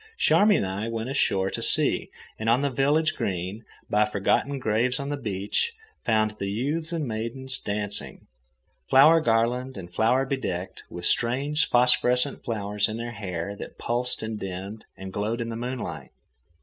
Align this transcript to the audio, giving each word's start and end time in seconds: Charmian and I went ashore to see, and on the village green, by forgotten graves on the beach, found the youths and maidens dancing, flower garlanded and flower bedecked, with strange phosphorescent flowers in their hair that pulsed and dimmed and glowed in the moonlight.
Charmian 0.17 0.65
and 0.65 0.73
I 0.73 0.87
went 0.87 1.11
ashore 1.11 1.51
to 1.51 1.61
see, 1.61 2.09
and 2.39 2.49
on 2.49 2.61
the 2.61 2.71
village 2.71 3.13
green, 3.15 3.63
by 3.87 4.03
forgotten 4.05 4.57
graves 4.57 4.99
on 4.99 5.09
the 5.09 5.15
beach, 5.15 5.73
found 6.03 6.31
the 6.39 6.49
youths 6.49 6.91
and 6.91 7.07
maidens 7.07 7.59
dancing, 7.59 8.25
flower 8.89 9.21
garlanded 9.21 9.77
and 9.77 9.93
flower 9.93 10.25
bedecked, 10.25 10.81
with 10.89 11.05
strange 11.05 11.69
phosphorescent 11.69 12.43
flowers 12.43 12.89
in 12.89 12.97
their 12.97 13.11
hair 13.11 13.55
that 13.57 13.77
pulsed 13.77 14.23
and 14.23 14.39
dimmed 14.39 14.85
and 14.97 15.13
glowed 15.13 15.39
in 15.39 15.49
the 15.49 15.55
moonlight. 15.55 16.09